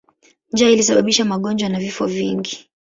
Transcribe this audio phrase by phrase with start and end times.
[0.53, 2.69] Njaa ilisababisha magonjwa na vifo vingi.